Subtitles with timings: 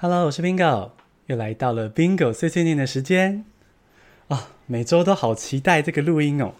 [0.00, 0.92] Hello，我是 Bingo，
[1.26, 3.44] 又来到了 Bingo 碎碎念的时间
[4.28, 4.38] 啊、哦！
[4.66, 6.54] 每周都好期待这个录音哦。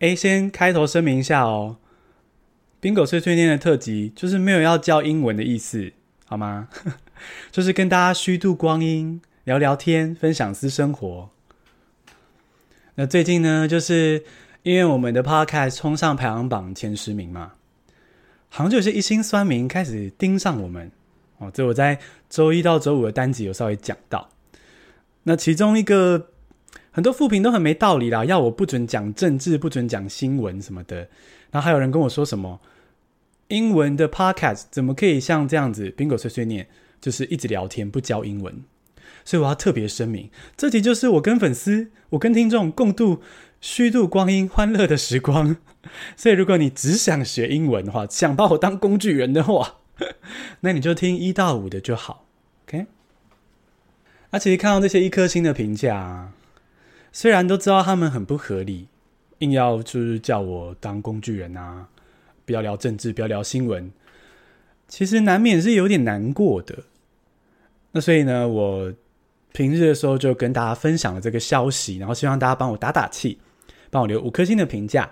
[0.00, 1.78] 诶，先开头声明一下哦
[2.82, 5.92] ，Bingo 碎碎念的特辑就是没有要教英文的意思，
[6.26, 6.68] 好吗？
[7.50, 11.30] 就是跟大家虚度光阴，聊聊天，分享私生活。
[12.96, 14.22] 那最近呢，就是
[14.62, 17.54] 因为我们的 Podcast 冲上排行榜前十名嘛，
[18.50, 20.92] 好像就有些一心酸民开始盯上我们。
[21.38, 21.98] 哦，这我在
[22.28, 24.28] 周一到周五的单集有稍微讲到。
[25.24, 26.28] 那其中一个
[26.90, 31.08] 很多负评都很没道理啦，要我不准讲政治，不准讲新闻什么的。
[31.50, 32.60] 然后还有人跟我说什么
[33.48, 36.66] 英文的 podcast 怎么可以像这样子，Bingo 碎碎念，
[37.00, 38.64] 就是一直聊天不教英文。
[39.24, 43.22] 所以我要特别声明，这集就是我跟粉丝、我跟听众共度
[43.60, 45.56] 虚度光阴、欢乐的时光。
[46.16, 49.76] 所以如果你只想学英文的话，想把我当工具人的话，
[50.60, 52.26] 那你就听一到五的就好
[52.66, 52.86] ，OK？
[54.30, 56.32] 那、啊、其实看到这些一颗星的评价、啊，
[57.12, 58.88] 虽然都知道他们很不合理，
[59.38, 61.88] 硬要就是叫我当工具人啊，
[62.44, 63.90] 不要聊政治，不要聊新闻，
[64.86, 66.84] 其实难免是有点难过的。
[67.92, 68.92] 那所以呢，我
[69.52, 73.38] 平日的时候就跟大家分享了这个消息，然后希望大家帮我打打气，
[73.90, 75.10] 帮我留五颗星的评价。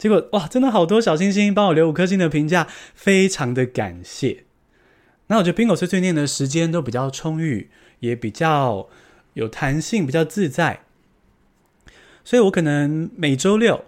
[0.00, 4.44] 结果哇，真的好多小星星帮我留五颗星的评价，非常的感谢。
[5.26, 8.88] 那我觉得 Bingo 碎碎念的时间都比较充裕，也比较
[9.34, 10.84] 有弹性，比较自在。
[12.24, 13.84] 所以我可能每周六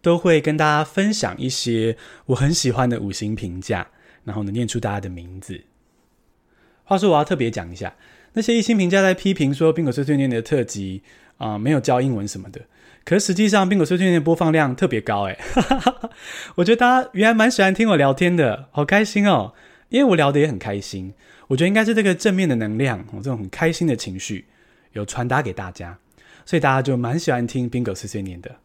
[0.00, 1.98] 都会跟大家分享一些
[2.28, 3.88] 我很喜欢的五星评价，
[4.24, 5.60] 然后呢念出大家的名字。
[6.84, 7.94] 话说我要特别讲一下，
[8.32, 11.02] 那些一星评价在批评说 Bingo 碎碎念的特辑
[11.36, 12.62] 啊、没有教英文什么的。
[13.08, 15.38] 可实际上冰果碎碎念播放量特别高诶，
[16.56, 19.54] 我觉得大家原来蛮喜欢听我聊天的，好开心哦！
[19.88, 21.14] 因为我聊得也很开心，
[21.46, 24.44] 我觉得应该是这个正面的能量，我这种很开心的情绪
[24.92, 25.96] 有传达给大家，
[26.44, 28.56] 所以大家就蛮喜欢听冰果碎碎念的。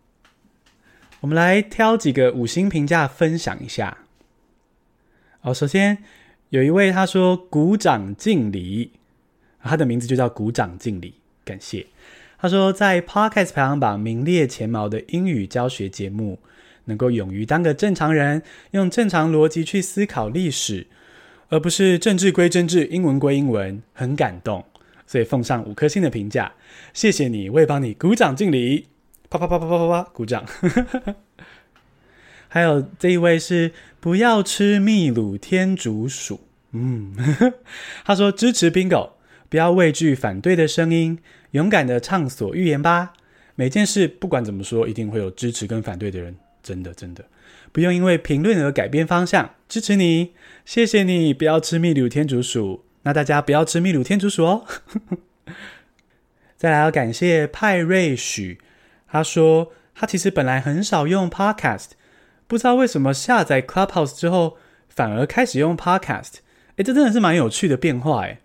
[1.21, 3.99] 我们来挑几个五星评价分享一下。
[5.39, 5.99] 好，首先
[6.49, 8.91] 有一位他说鼓掌敬礼，
[9.63, 11.13] 他的名字就叫鼓掌敬礼，
[11.45, 11.87] 感谢。
[12.43, 16.37] 他说，在 Podcast 排行榜名列前茅的英语教学节目，
[16.83, 20.85] 能够勇于当个正常人，用正常逻辑去思考历史，
[21.47, 24.65] 而不是政治归政治，英文归英文，很感动，
[25.07, 26.51] 所以奉上五颗星的评价。
[26.93, 28.87] 谢谢你，我也帮你鼓掌敬礼，
[29.29, 30.45] 啪啪啪啪啪啪啪，鼓掌。
[32.49, 33.71] 还有这一位是
[34.01, 36.41] 不要吃秘鲁天竺鼠，
[36.73, 37.15] 嗯，
[38.03, 39.11] 他说支持 Bingo，
[39.53, 41.19] 不要畏惧反对的声音。
[41.51, 43.13] 勇敢的畅所欲言吧！
[43.53, 46.35] 每件事不管怎么说，一定会有支持跟反对的人。
[46.63, 47.23] 真的，真的，
[47.71, 49.53] 不用因为评论而改变方向。
[49.69, 50.33] 支持你，
[50.65, 51.35] 谢谢你！
[51.35, 54.65] 不要吃秘鲁天竺鼠，那大家不要吃秘鲁天竺鼠哦。
[56.57, 58.59] 再来要感谢派瑞许，
[59.07, 61.89] 他说他其实本来很少用 Podcast，
[62.47, 64.57] 不知道为什么下载 Clubhouse 之后
[64.89, 66.37] 反而开始用 Podcast。
[66.77, 68.39] 诶，这真的是蛮有趣的变化诶。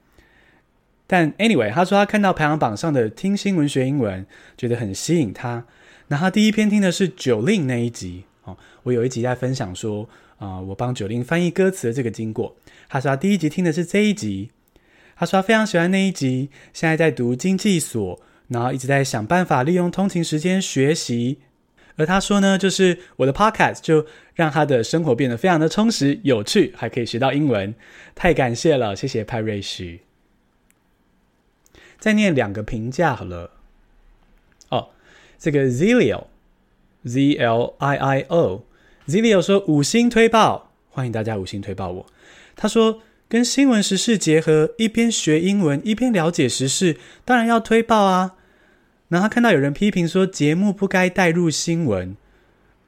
[1.08, 4.24] 但 anyway，他说他看到排行榜上的听新闻学英文，
[4.56, 5.64] 觉得很吸引他。
[6.08, 8.56] 那他第一篇听的是酒令那一集哦。
[8.82, 12.54] 我有一集在分享说，啊、我帮酒令翻译歌词的这个经过。
[12.88, 14.50] 他说他第一集听的是这一集。
[15.16, 21.38] 他说他非常喜欢那一集，现在在读经济所，然后一直在想办法利用通勤时间学习。
[21.96, 27.74] 而他说呢，就是我的 podcast 就让他的生活变得非常的充实、有趣，还可以学到英文。
[28.14, 30.07] 太感谢了，谢谢派瑞许。
[31.98, 33.50] 再念两个评价好了。
[34.68, 34.90] 哦，
[35.38, 42.06] 这个 Zilio，Z L I I O，Zilio 说五星推爆，欢迎大家五星推爆我。
[42.54, 48.36] 他说跟新闻时事结合，一边学英文一边了解时事，当然要推爆啊。
[49.08, 52.16] 然后他看到有人批评说节目不该带入新闻，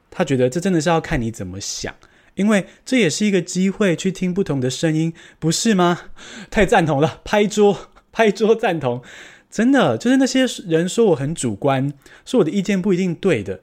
[0.09, 1.95] 他觉得这真的是要看你怎么想，
[2.35, 6.11] 因为这也是一个机会去听不同的声音，不是吗？
[6.49, 7.90] 太赞同了，拍桌。
[8.11, 9.01] 拍桌赞同，
[9.49, 11.93] 真的就是那些人说我很主观，
[12.25, 13.61] 说我的意见不一定对的，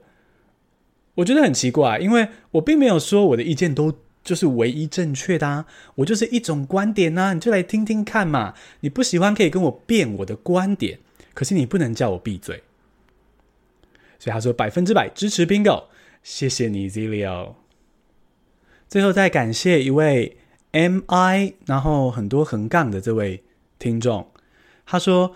[1.15, 3.93] 我觉得很奇怪，因为我并没有说我的意见都
[4.23, 5.65] 就是唯一正确的啊，
[5.95, 10.99] 我就是一种观点呐，你就来听听看嘛，你不喜欢可以跟我辩我的观点，
[11.33, 12.63] 可是你不能叫我闭嘴。
[14.19, 15.85] 所以他说百分之百支持 Bingo，
[16.21, 17.53] 谢谢你 Zilio。
[18.89, 20.37] 最后再感谢一位
[20.73, 23.43] MI，然后很多横杠的这位
[23.79, 24.27] 听众。
[24.91, 25.35] 他说：“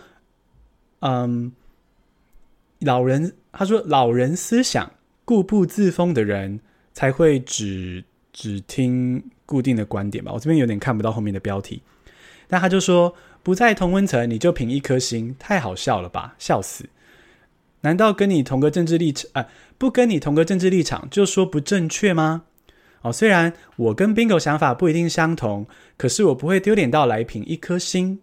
[1.01, 1.51] 嗯，
[2.79, 4.91] 老人，他说老人思想
[5.25, 6.59] 固步自封的人
[6.91, 10.31] 才会只只听固定的观点吧。
[10.33, 11.83] 我这边有点看不到后面的标题。
[12.47, 13.13] 但他就说
[13.43, 16.89] 不在同温层你就评一颗星，太好笑了吧，笑死！
[17.81, 19.47] 难道跟你同个政治立场啊、
[19.77, 22.45] 不跟你同个政治立场就说不正确吗？
[23.03, 28.19] 哦，虽然我跟 Bingo 想法不一定相同，可是我不会丢脸到来评一颗星。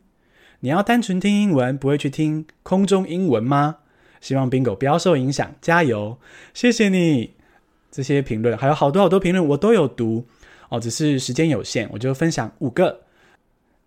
[0.60, 3.76] 你要单纯听英文，不会去听空中英文吗？
[4.20, 6.18] 希望 Bingo 不要受影响，加油！
[6.52, 7.32] 谢谢你
[7.90, 10.26] 这些评论，还有好多好多评论我都有读
[10.68, 13.00] 哦，只是时间有限，我就分享五个。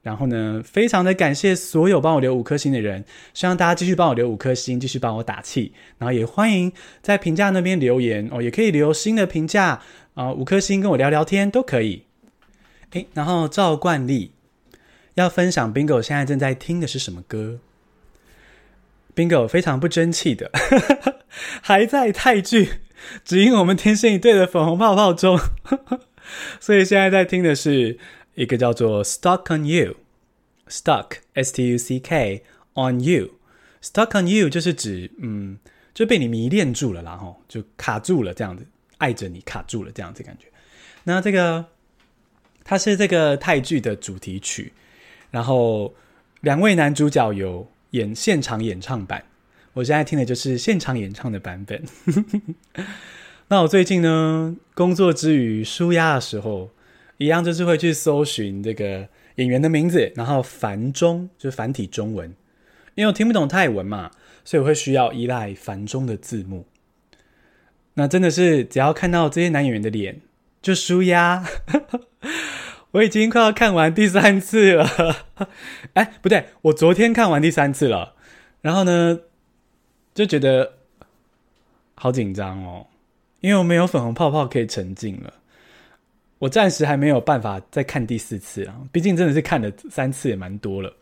[0.02, 5.72] 然后呢，非常的感谢所有帮我留五颗星的人，希望大家继续帮我留五颗星，继续帮我打气。
[5.98, 6.70] 然后也欢迎
[7.02, 9.80] 在评价那边留言哦，也可以留新的评价
[10.16, 12.04] 啊、五颗星跟我聊聊天都可以。
[12.92, 14.33] 诶，然后照惯例
[15.16, 17.60] 要分享 Bingo 现在正在听的是什么歌
[19.16, 20.52] ？Bingo 非常不争气的，
[21.62, 22.66] 还在泰剧
[23.24, 25.40] 《只因我们天生一对》的粉红泡泡中，
[26.60, 27.98] 所以现在在听的是。
[28.36, 32.44] 一个叫做 Stuck on You，Stuck S T U C K
[32.74, 35.60] on You，Stuck on You 就是指嗯，
[35.94, 38.66] 就被你迷恋住了啦，吼，就卡住了这样子，
[38.98, 40.48] 爱着你卡住了这样子感觉。
[41.04, 41.64] 那这个
[42.64, 44.74] 它是这个泰剧的主题曲，
[45.34, 45.94] 然后
[46.42, 49.26] 两位男主角有演现场演唱版，
[49.74, 51.84] 我现在听的就是现场演唱的版本。
[53.50, 56.70] 那我最近呢，工作之余舒压的时候。
[57.18, 62.28] 一样就是会去搜寻这个演员的名字，然后繁中就是繁体中文，
[62.96, 64.12] 因为我听不懂泰文嘛，
[64.44, 66.66] 所以我会需要依赖繁中的字幕。
[67.94, 70.22] 那真的是只要看到这些男演员的脸
[70.62, 71.46] 就舒压。
[72.94, 74.88] 我已经快要看完第三次了，
[75.94, 78.14] 哎，不对，我昨天看完第三次了，
[78.62, 79.20] 然后呢
[80.14, 80.74] 就觉得
[81.96, 82.86] 好紧张哦，
[83.42, 85.34] 因为我没有粉红泡泡可以沉浸了。
[86.38, 90.94] 我暂时还没有办法再看第四次啊，毕竟真的是看了三次也蛮多了，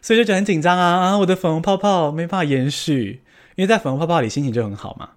[0.00, 1.18] 所以就觉得很紧张啊啊！
[1.18, 3.20] 我的粉红泡泡没办法延续，
[3.56, 5.10] 因为在粉红泡泡里心情就很好嘛。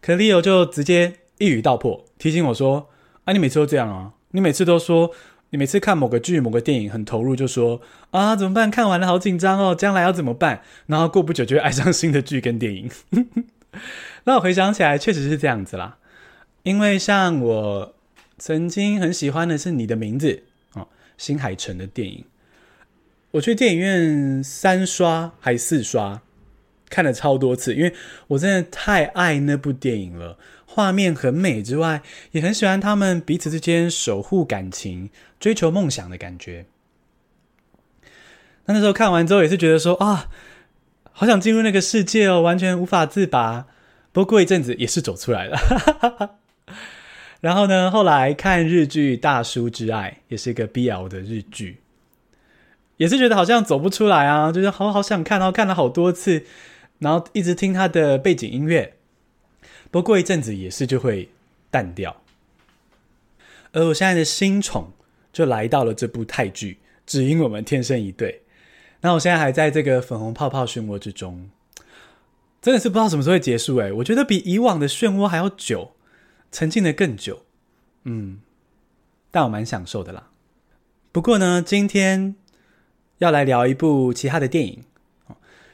[0.00, 2.90] 可 Leo 就直接一语道破，提醒我说
[3.24, 4.12] ：“啊，你每次都这样啊！
[4.32, 5.12] 你每次都说，
[5.50, 7.80] 你每次看某个剧、某个电影很投入，就说
[8.10, 8.70] 啊怎么办？
[8.70, 10.62] 看完了好紧张哦，将来要怎么办？
[10.86, 12.90] 然后过不久就会爱上新的剧跟电影。
[14.24, 15.98] ”那我回想起来，确实是这样子啦。
[16.62, 17.94] 因为像我
[18.38, 20.42] 曾经很喜欢的是你的名字
[20.74, 22.24] 哦，新海诚的电影，
[23.32, 26.22] 我去电影院三刷还四刷，
[26.88, 27.92] 看了超多次，因为
[28.28, 30.38] 我真的太爱那部电影了，
[30.74, 36.64] 画面很美之外，也很喜欢他们彼此之间守护感情、追求梦想的感觉。
[38.64, 40.30] 那那时候看完之后也是觉得说啊，
[41.12, 43.66] 好想进入那个世界哦，完全无法自拔。
[44.12, 46.38] 不过过一阵子也是走出来了。
[47.42, 51.80] 然后呢，后来看日剧《大叔之爱》，也是一个 BL 的日剧，
[52.96, 56.44] 也是觉得好像走不出来啊，就是好好想看，然后看了好多次，
[57.00, 58.94] 然后一直听他的背景音乐。
[59.92, 61.28] 不过一阵子也是就会
[61.70, 62.20] 淡掉。
[63.70, 64.90] 而我现在的新宠
[65.32, 68.42] 就来到了这部泰剧，只因我们天生一对。
[69.02, 71.48] 那我现在还在这个粉红泡泡漩涡之中，
[72.60, 75.92] 真的是不知道什么时候会结束诶，我觉得比以往的漩涡还要久。
[76.54, 77.46] 沉浸的更久，
[78.04, 78.42] 嗯，
[79.30, 80.28] 但我蛮享受的啦。
[81.10, 82.36] 不过呢，今天
[83.16, 84.84] 要来聊一部其他的电影，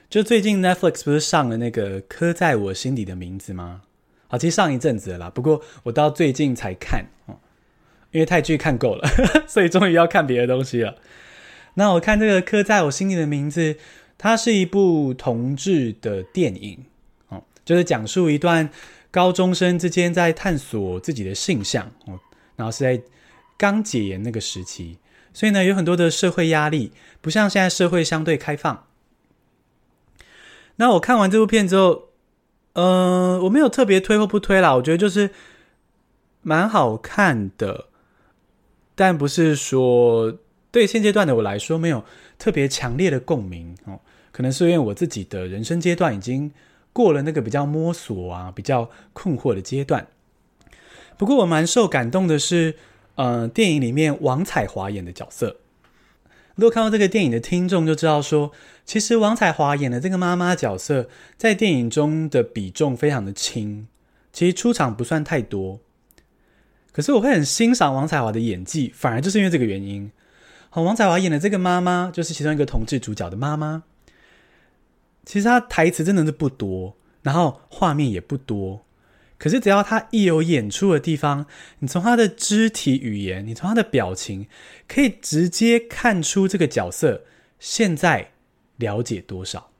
[0.08, 3.82] 就最近 Netflix 不是上了那个《刻在我心底的名字》吗？
[4.28, 7.34] 好，其实上一阵子了啦，不过我到最近才看哦，
[8.12, 9.08] 因为泰剧看够了，
[9.48, 10.94] 所以终于要看别的东西了。
[11.74, 13.74] 那我看这个《刻在我心里的名字》，
[14.16, 16.84] 它是一部同志的电影
[17.28, 18.70] 哦，就是讲述一段。
[19.10, 22.20] 高中生之间在探索自己的性向哦，
[22.56, 23.02] 然后是在
[23.56, 24.98] 刚解严那个时期，
[25.32, 26.92] 所以呢有很多的社会压力，
[27.22, 28.84] 不像现在社会相对开放。
[30.76, 32.07] 那我看完这部片之后，
[32.78, 35.30] 呃，我没有特别推或不推啦，我觉得就是
[36.42, 37.86] 蛮好看的，
[38.94, 40.38] 但不是说
[40.70, 42.04] 对现阶段的我来说没有
[42.38, 46.52] 特别强烈的共鸣哦，可能是因为我自己的人生阶段已经。
[46.90, 50.08] 过了那个比较摸索啊、比较困惑的阶段。
[51.16, 52.74] 不过我蛮受感动的是，
[53.14, 55.58] 呃，电影里面王彩华演的角色。
[56.58, 58.50] 如果看到这个电影的听众就知道说，
[58.84, 63.86] 其实王彩华演的这个妈妈角色在电影中的比重非常的轻，
[64.32, 65.78] 其实出场不算太多。
[66.90, 70.10] 可是我会很欣赏王彩华的演技，反而就是因为这个原因。
[70.68, 73.84] 好，王彩华演的这个妈妈就是其中一个同志主角的妈妈。
[75.24, 78.84] 其实他台词真的是不多，然后画面也不多，
[79.38, 81.46] 可是只要他一有演出的地方，
[81.78, 84.48] 你从他的肢体语言，你从他的表情，
[84.88, 87.22] 可以直接看出这个角色
[87.60, 88.32] 现在
[88.76, 89.70] 了解多少。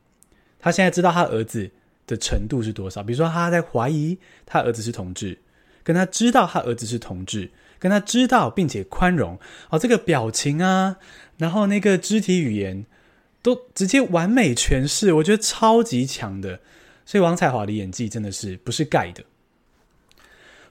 [0.61, 1.71] 他现在知道他儿子
[2.07, 3.03] 的程度是多少？
[3.03, 5.39] 比如说他在怀疑他儿子是同志，
[5.83, 9.39] 跟他知道他儿子是同志，跟他知道并且宽容，
[9.71, 10.97] 哦，这个表情啊，
[11.37, 12.87] 然后那个肢体语言
[13.43, 16.61] 都直接完美诠释，我觉得超级强的。
[17.05, 19.25] 所以王彩华的演技真的是不是盖的。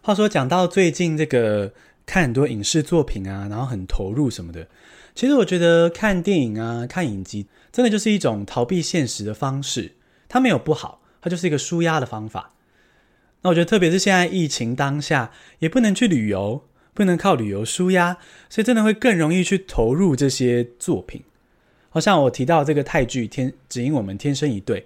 [0.07, 1.73] 话说讲到最近这个
[2.05, 4.65] 看很多影视作品啊，然后很投入什么的，
[5.13, 9.95] 其实我觉得看电影啊、看影集，真的就是一种逃避现实的方式。
[10.29, 12.53] 它没有不好，它就是一个舒压的方法。
[13.41, 18.15] 那我觉得特别是现在疫情当下，也不能去旅游，不能靠旅游舒压，
[18.47, 21.21] 所以真的会更容易去投入这些作品。
[21.89, 24.79] 好像我提到这个泰剧《天只因我们天生一对》。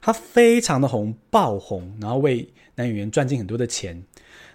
[0.00, 4.02] 它非常的红，爆红，然后为男演员赚进很多的钱。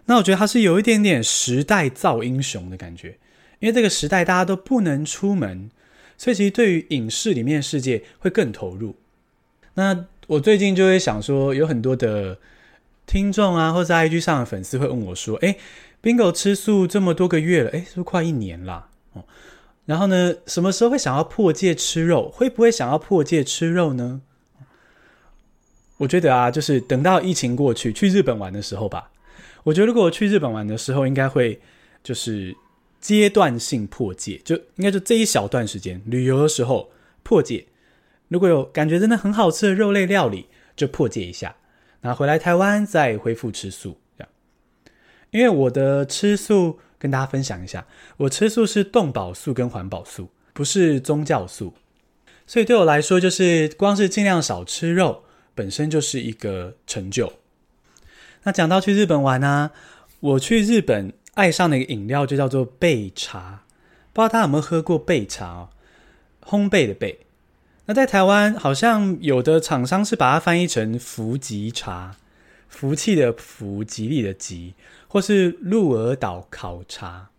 [0.09, 3.19] 那我觉得他是有一点点时代造英雄的感觉，
[3.59, 5.69] 因为这个时代大家都不能出门，
[6.17, 8.95] 所以其实对于影视里面的世界会更投入。
[9.75, 12.39] 那我最近就会想说，有很多的
[13.05, 15.59] 听众啊，或者 IG 上的粉丝会问我说：“诶
[16.01, 18.87] ，Bingo 吃素这么多个月了，诶，是不是快一年了？
[19.13, 19.23] 哦，
[19.85, 22.31] 然后呢，什么时候会想要破戒吃肉？
[22.31, 24.21] 会不会想要破戒吃肉呢？”
[25.97, 29.11] 我觉得啊，就是等到疫情过去，去日本玩的时候吧。
[29.69, 31.61] 我觉得如果我去日本玩的时候，应该会
[32.03, 32.55] 就是
[32.99, 36.89] 阶段性破戒，就应该就这一小段时间旅游的时候
[37.21, 37.67] 破戒。
[38.29, 41.55] 如果有感觉真的很好吃的肉类料理，就破戒一下，
[42.01, 43.95] 然后回来台湾再恢复吃素。
[44.17, 44.29] 这样，
[45.29, 47.85] 因为我的吃素跟大家分享一下，
[48.17, 51.75] 我吃素是动保素跟环保素，不是宗教素，
[52.47, 55.23] 所以对我来说，就是光是尽量少吃肉。
[55.53, 57.31] 本身就是一个成就。
[58.43, 59.71] 那讲到去日本玩啊，
[60.19, 63.63] 我去日本爱上的一个饮料就叫做焙茶，
[64.13, 65.69] 不知道大家有没有喝过焙茶哦？
[66.43, 67.17] 烘焙的焙。
[67.85, 72.15] 那在台湾好像有的厂商是把它翻译成福吉茶，
[72.67, 74.75] 福气的福，吉利的吉，
[75.07, 77.29] 或是鹿儿岛烤茶。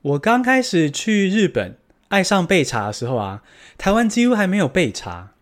[0.00, 1.76] 我刚开始去日本
[2.08, 3.42] 爱上焙茶的时候啊，
[3.76, 5.32] 台湾几乎还没有焙茶。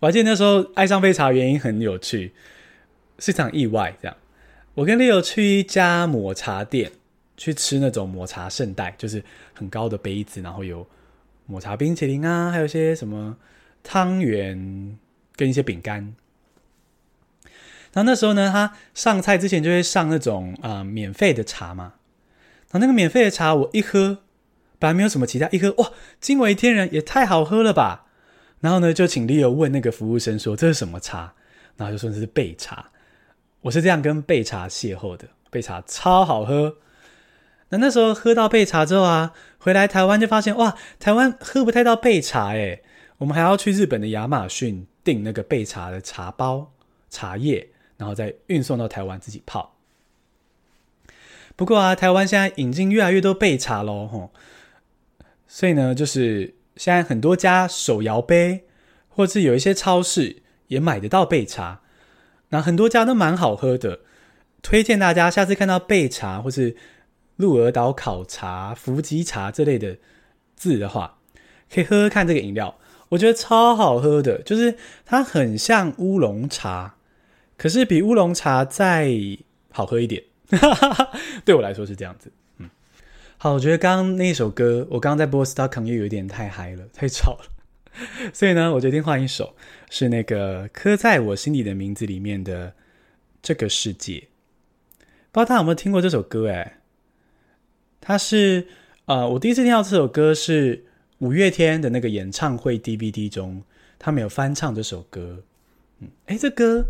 [0.00, 2.32] 我还记得那时候爱上焙茶原因很有趣，
[3.22, 3.96] 是一场意外。
[4.02, 4.16] 这样，
[4.74, 6.90] 我跟 Leo 去一家抹茶店
[7.36, 9.22] 去吃那种抹茶圣代，就是
[9.54, 10.84] 很高的杯子，然后有
[11.46, 13.36] 抹茶冰淇淋啊，还有一些什么
[13.84, 14.98] 汤圆
[15.36, 16.14] 跟一些饼干。
[17.92, 21.94] 然后那时候呢，他上菜之前就会上那种啊、免费的茶嘛。
[22.70, 24.18] 然后那个免费的茶我一喝，
[24.80, 28.06] 本来没有什么其他，一喝哇，惊为天人，也太好喝了吧！
[28.60, 31.34] 然后呢，就请 Leo 问那个服务生说：“这是什么茶？”
[31.76, 32.90] 然后就说：“这是焙茶。”
[33.62, 36.76] 我是这样跟焙茶邂逅的，焙茶超好喝。
[37.70, 42.82] 那那时候喝到焙茶之后啊，回来台湾就发现哇，台湾喝不太到焙茶诶。
[43.18, 46.72] 我们还要去日本的亚马逊订那个焙茶的茶包、
[47.08, 49.76] 茶叶，然后再运送到台湾自己泡。
[51.56, 54.30] 不过啊，台湾现在引进越来越多焙茶喽，吼。
[55.46, 56.54] 所以呢，就是。
[56.74, 58.64] 现在很多家手摇杯，
[59.10, 61.82] 或是有一些超市也买得到焙茶，
[62.52, 64.00] 那很多家都蛮好喝的。
[64.62, 66.76] 推荐大家下次看到焙茶或是
[67.36, 69.98] 鹿儿岛烤茶、福吉茶这类的
[70.54, 71.18] 字的话，
[71.72, 72.78] 可以喝喝看这个饮料，
[73.08, 74.40] 我觉得超好喝的。
[74.42, 76.94] 就是它很像乌龙茶，
[77.56, 79.10] 可是比乌龙茶再
[79.72, 80.22] 好喝一点。
[81.44, 82.30] 对我来说是这样子。
[82.58, 82.70] 嗯
[83.38, 87.46] 好，我觉得刚刚那首歌，我刚刚在播《Stuck on You》又有点太嗨了，太吵了，
[88.32, 89.54] 所以呢，我决定换一首，
[89.90, 92.70] 是那个刻在我心底的名字里面的
[93.42, 94.14] 《这个世界》。
[95.30, 96.50] 不知道大家有没有听过这首歌？
[96.50, 96.80] 哎，
[98.00, 98.66] 它是
[99.06, 100.84] 呃，我第一次听到这首歌是
[101.18, 103.62] 五月天的那个演唱会 DVD 中，
[103.98, 105.44] 他们有翻唱这首歌。
[106.00, 106.86] 嗯，诶，这歌，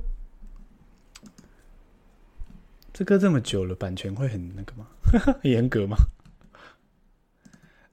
[2.93, 4.87] 这歌这么久了，版权会很那个吗？
[5.43, 5.97] 严格吗？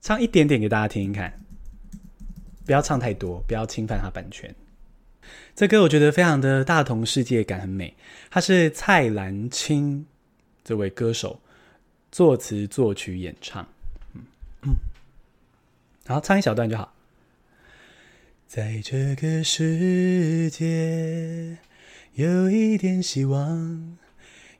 [0.00, 1.38] 唱一点点给大家听听看，
[2.70, 4.54] 不要唱太多，不要侵犯他版权。
[5.56, 7.92] 这歌我觉得非常的大同世界感，很美。
[8.30, 10.06] 他是蔡澜清
[10.62, 11.40] 这位歌手
[12.12, 13.66] 作词作曲演唱，
[14.14, 14.22] 嗯
[14.62, 14.76] 嗯，
[16.06, 16.94] 好，唱一小段就好。
[18.46, 21.58] 在这个世界，
[22.14, 23.98] 有一点希望，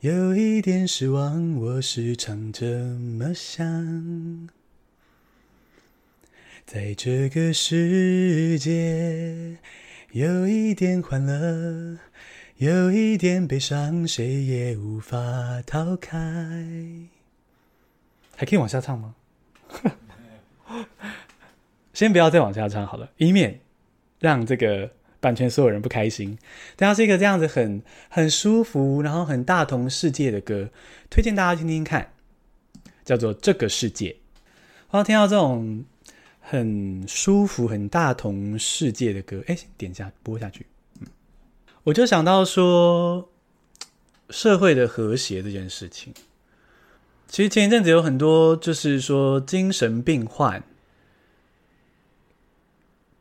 [0.01, 4.49] 有一点失望，我时常这么想。
[6.73, 9.57] 在这个世界，
[10.13, 11.99] 有一点欢乐，
[12.59, 15.19] 有一点悲伤，谁也无法
[15.67, 16.17] 逃开。
[18.37, 19.17] 还可以往下唱吗？
[21.93, 23.59] 先不要再往下唱好了，以免
[24.21, 26.39] 让这个版权所有人不开心。
[26.77, 30.71] 但它是一个这样子很很舒服，然后很大同世界的歌，
[31.11, 32.13] 推荐大家听听看，
[33.05, 34.11] 叫做《这个世界》。
[34.91, 35.85] 我要听到这种
[36.41, 40.67] 很舒服、很大同世界的歌，哎，点一下播下去，
[41.01, 41.07] 嗯，
[41.85, 43.31] 我就想到说
[44.31, 46.13] 社会的和谐这件事情。
[47.29, 50.65] 其实前一阵子有很多，就是说精神病患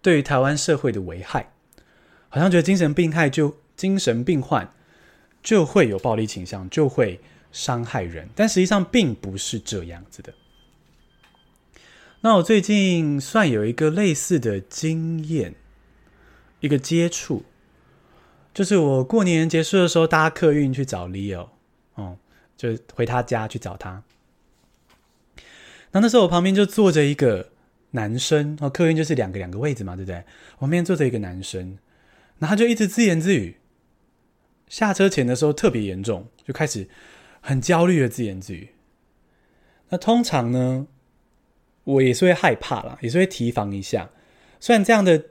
[0.02, 1.52] 对于台湾社会的危害，
[2.30, 4.74] 好像觉得精神病害就精神病患
[5.44, 7.20] 就会有暴力倾向，就会
[7.52, 10.34] 伤害人，但实际上并不是这样子的。
[12.22, 15.56] 那我最近算有一个类似的经验，
[16.60, 17.44] 一个接触，
[18.54, 21.50] 就是我过年结束的时候搭客运去找 Leo，
[21.96, 22.18] 哦。
[22.60, 24.04] 就回他家去找他，
[25.92, 27.52] 那那时候我旁边就坐着一个
[27.92, 30.22] 男生，哦，客运就是两个两个位置嘛，对不对？
[30.56, 31.78] 我旁边坐着一个男生，
[32.38, 33.56] 然后他就一直自言自语。
[34.68, 36.90] 下车前的时候特别严重，就开始
[37.40, 38.72] 很焦虑的自言自语。
[39.88, 40.86] 那通常呢，
[41.93, 44.10] 我也是会害怕啦，也是会提防一下。
[44.60, 45.24] 虽然这样的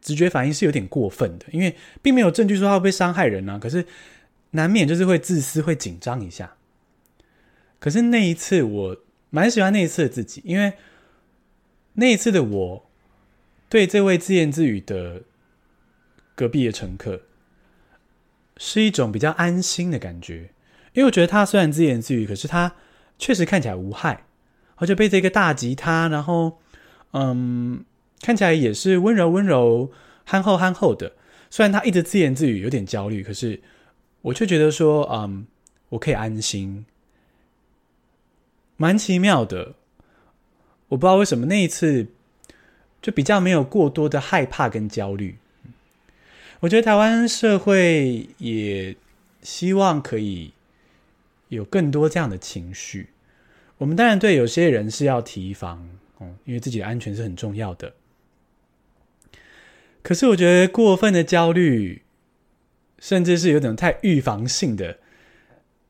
[0.00, 3.84] 直觉反应是有点过分的，因为并没有证据说他会不会伤害人啊，可是。
[4.52, 6.54] 难免就是会自私，会紧张一下。
[7.78, 8.96] 可是那一次，我
[9.28, 10.72] 蛮喜欢那一次的自己，因为
[11.94, 12.90] 那一次的我，
[13.68, 15.24] 对这位自言自语的
[16.34, 17.22] 隔壁的乘客，
[18.56, 20.50] 是一种比较安心的感觉。
[20.94, 22.76] 因为我觉得他虽然自言自语，可是他
[23.18, 24.24] 确实看起来无害，
[24.76, 26.58] 而且背着一个大吉他，然后
[27.12, 27.84] 嗯，
[28.22, 29.90] 看起来也是温柔温柔、
[30.24, 31.12] 憨厚憨厚的。
[31.50, 33.60] 虽然他一直自言自语，有点焦虑，可是。
[34.22, 35.46] 我却觉得说，嗯，
[35.90, 36.84] 我可以安心，
[38.76, 39.74] 蛮奇妙的。
[40.88, 42.08] 我不知道为什么那一次
[43.00, 45.38] 就比较没有过多的害怕跟焦虑。
[46.58, 48.96] 我觉得台湾社会也
[49.42, 50.52] 希望可以
[51.46, 53.10] 有更多这样的情绪。
[53.78, 55.88] 我们当然对有些人是要提防，
[56.20, 57.94] 嗯，因为自己的安全是很重要的。
[60.02, 62.02] 可是我觉得过分的焦虑。
[62.98, 64.98] 甚至是有点太预防性的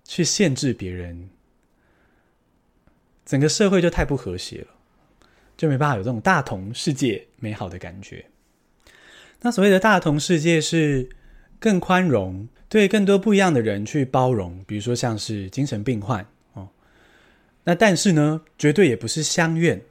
[0.03, 1.31] 去限制别人，
[3.25, 4.67] 整个社会就太不和谐了，
[5.57, 8.27] 就没办法有这种大同世界美好的感觉。
[9.41, 11.09] 那所谓的大同世界是
[11.61, 16.27] 更宽容，对更多不一样的人去包容，比如说像是精神病患。
[17.67, 19.83] 那但是呢，绝对也不是乡愿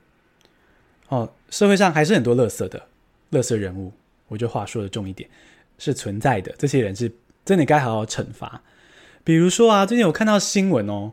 [1.09, 1.31] 哦。
[1.49, 2.87] 社会上还是很多垃圾的
[3.31, 3.93] 垃圾人物，
[4.29, 5.29] 我就话说的重一点。
[5.77, 7.11] 是存在的，这些人是
[7.43, 8.61] 真的该好好惩罚。
[9.25, 11.11] 比如说啊，最近我看到新闻哦，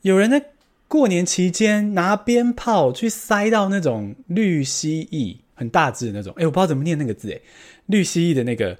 [0.00, 0.42] 有人在
[0.88, 7.38] 过年期间拿鞭炮去塞到那种绿蜥蜴，很大只的那种，哎，我不知道怎么念那个字，哎，
[7.84, 8.78] 绿蜥蜴的那个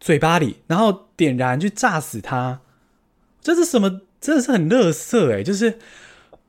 [0.00, 2.62] 嘴巴里，然后点燃去炸死它。
[3.42, 4.00] 这是什么？
[4.18, 5.78] 真的是很垃圾，哎，就是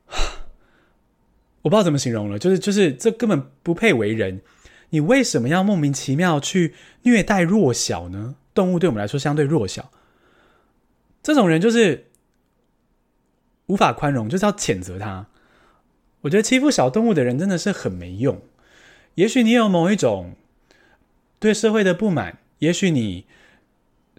[1.62, 4.42] 我不知道怎么形容了，就是就是这根本不配为人。
[4.90, 8.36] 你为什么要莫名其妙去虐待弱小呢？
[8.54, 9.90] 动物对我们来说相对弱小，
[11.22, 12.06] 这种人就是
[13.66, 15.26] 无法宽容，就是要谴责他。
[16.20, 18.40] 我觉得欺负小动物的人真的是很没用。
[19.16, 20.36] 也许你有某一种
[21.40, 23.26] 对社会的不满，也许你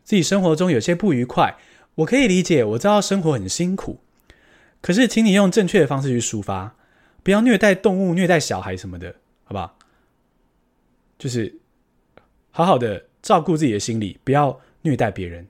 [0.03, 1.55] 自己生活中有些不愉快，
[1.95, 4.01] 我可以理解，我知道生活很辛苦，
[4.85, 6.75] 可是请你用正确的方式去抒发，
[7.23, 9.79] 不要虐待动物、虐待小孩什么的，好不好？
[11.17, 11.55] 就是
[12.51, 15.47] 好好的照顾自己的心理，不要虐待别人，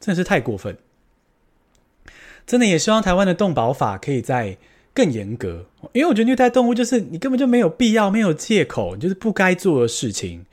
[0.00, 0.76] 真的是太过分。
[2.44, 4.58] 真的也希望台湾的动保法可以再
[4.92, 10.44] 更严格，因为我觉得虐待动物就是你根本就没有必要，没有借口，就是不该做的事情，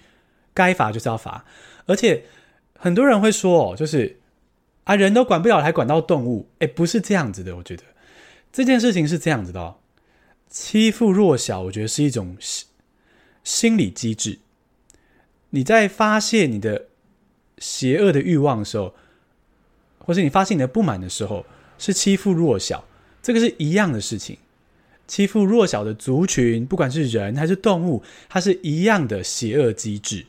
[0.54, 1.44] 该罚就是要罚。
[1.88, 2.26] 而且
[2.78, 4.20] 很多人会说哦，就是
[4.84, 6.48] 啊，人都管不了，还管到动物？
[6.60, 7.56] 诶，不是这样子的。
[7.56, 7.82] 我觉得
[8.52, 9.76] 这件事情是这样子的哦，
[10.50, 12.36] 欺负弱小，我觉得是一种
[13.44, 14.40] 心理机制。
[15.52, 16.88] 你在发泄你的
[17.58, 18.94] 邪恶的欲望的时候，
[19.98, 21.46] 或是你发泄你的不满的时候，
[21.78, 22.86] 是欺负弱小，
[23.22, 24.38] 这个是一样的事情。
[25.08, 30.28] 欺负弱小的族群，不管是人还是动物，它是一样的邪恶机制。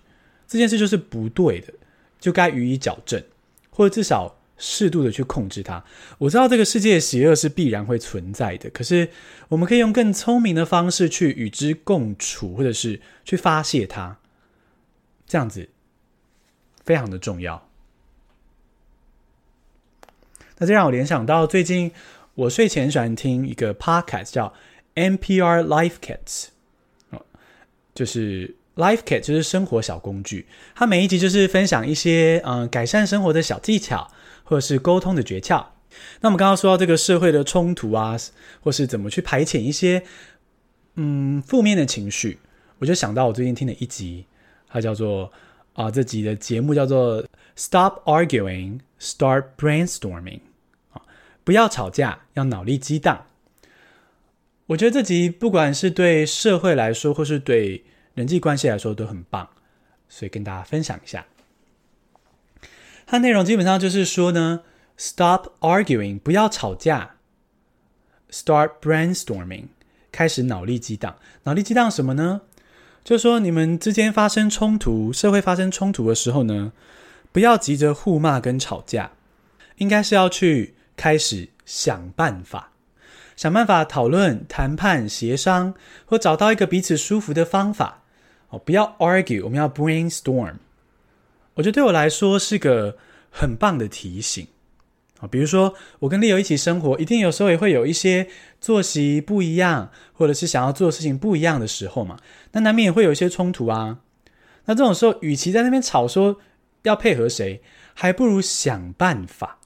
[0.48, 1.72] 这件事就是不对的，
[2.18, 3.22] 就该予以矫正，
[3.68, 5.82] 或者至少适度的去控制它。
[6.18, 9.08] 我知道这个世界邪恶是必然会存在的，可是
[9.48, 14.18] 我们可以用更聪明的方式去与之共处，或者是去发泄它。
[15.26, 15.68] 这样子
[16.84, 17.68] 非常的重要。
[20.58, 21.90] 那这让我联想到最近
[22.34, 24.52] 我睡前喜欢听一个 podcast 叫
[24.94, 26.48] NPR Life Kit，
[27.10, 27.24] 哦，
[27.94, 34.10] 就是 Life Kit 就是生活小工具，它每一集就是分享一些嗯改善生活的小技巧，
[34.50, 35.64] 或者是沟通的诀窍。
[36.20, 38.16] 那我们刚刚说到这个社会的冲突啊，
[38.60, 40.02] 或是怎么去排遣一些
[40.96, 42.40] 嗯负面的情绪，
[42.80, 44.26] 我就想到我最近听的一集，
[44.68, 45.32] 它叫做
[45.74, 47.24] 啊这集的节目叫做
[47.56, 50.40] Stop Arguing, Start Brainstorming
[50.90, 51.02] 啊，
[51.44, 53.26] 不要吵架，要脑力激荡。
[54.66, 57.84] 我觉得这集不管是对社会来说，或是对
[58.14, 59.48] 人际关系来说都很棒，
[60.08, 61.24] 所以跟大家分享一下。
[63.10, 64.60] 它内容基本上就是说呢。
[64.96, 67.16] Stop arguing，不要吵架。
[68.30, 69.68] Start brainstorming，
[70.12, 71.16] 开始脑力激荡。
[71.44, 72.42] 脑力激荡什么呢？
[73.02, 76.72] 就是说你们之间发生冲突，社会发生冲突的时候呢，
[77.32, 79.12] 不要急着互骂跟吵架，
[79.78, 82.72] 应该是要去开始想办法，
[83.34, 85.72] 想办法讨论、谈判、协商，
[86.04, 88.02] 或找到一个彼此舒服的方法。
[88.50, 90.56] 哦，不要 argue，我们要 brainstorm。
[91.60, 92.96] 我觉得对我来说是个
[93.30, 94.46] 很棒的提醒。
[95.20, 98.26] 啊，比如说我跟 Leo 一起生活，一定有时候也会有一些
[98.58, 102.16] 作息不一样，或者是想要做的事情不一样的时候嘛，
[102.52, 103.98] 那难免也会有一些冲突啊。
[104.64, 106.40] 那这种时候，与其在那边吵说
[106.84, 107.60] 要配合谁，
[107.92, 109.58] 还不如想办法，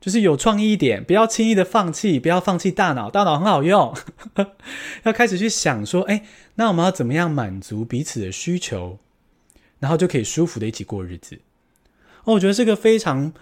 [0.00, 3.92] 就是有创意一点，不要轻易的放弃，不要放弃大脑，大脑很好用，
[5.02, 6.22] 要开始去想说，哎，
[6.54, 9.00] 那我们要怎么样满足彼此的需求，
[9.80, 11.40] 然后就可以舒服的一起过日子。
[12.24, 13.32] 哦，我觉得这个非常。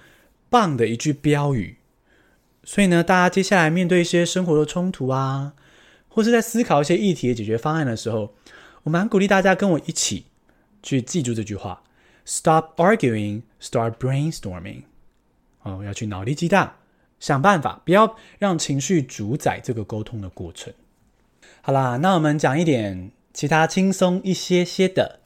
[0.49, 1.77] 棒的一句标语，
[2.63, 5.55] 所以呢，大家接下来面对一些生活的冲突啊，
[6.09, 8.33] 或是在思考一些议题的解决方案的时候，
[8.85, 10.27] 我蛮鼓励大家跟我一起
[10.85, 11.83] 去记住这句话
[12.25, 14.83] ：Stop arguing, start brainstorming。
[15.65, 16.77] 哦，要去脑力激荡，
[17.19, 20.73] 想办法，不要让情绪主宰这个沟通的过程。
[21.61, 25.19] 好啦，那我们讲一点其他轻松一些些的。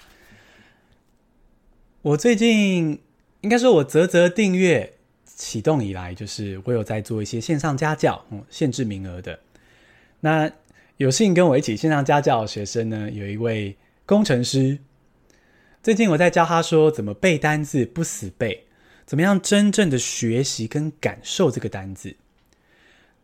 [2.03, 3.01] 我最近
[3.43, 4.95] 应该说，我啧啧订阅。
[5.43, 9.41] 启动以来，就是我有在做一些线上家教，嗯，限制名额的。
[10.21, 10.51] 那
[10.99, 14.79] 有幸跟我一起线上家教的学生呢，有一位工程师。
[15.83, 18.67] 最近我在教他说怎么背单字不死背，
[19.07, 22.17] 怎么样真正的学习跟感受这个单字。